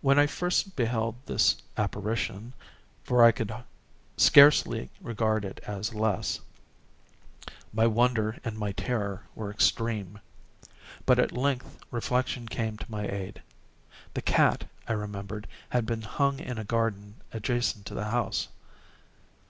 When 0.00 0.18
I 0.18 0.26
first 0.26 0.74
beheld 0.74 1.16
this 1.26 1.56
apparition—for 1.76 3.22
I 3.22 3.30
could 3.30 3.54
scarcely 4.16 4.88
regard 5.02 5.44
it 5.44 5.60
as 5.66 5.92
less—my 5.92 7.86
wonder 7.86 8.38
and 8.42 8.56
my 8.56 8.72
terror 8.72 9.24
were 9.34 9.50
extreme. 9.50 10.18
But 11.04 11.18
at 11.18 11.30
length 11.32 11.78
reflection 11.90 12.48
came 12.48 12.78
to 12.78 12.90
my 12.90 13.06
aid. 13.06 13.42
The 14.14 14.22
cat, 14.22 14.66
I 14.88 14.94
remembered, 14.94 15.46
had 15.68 15.84
been 15.84 16.00
hung 16.00 16.40
in 16.40 16.56
a 16.56 16.64
garden 16.64 17.16
adjacent 17.30 17.84
to 17.84 17.94
the 17.94 18.06
house. 18.06 18.48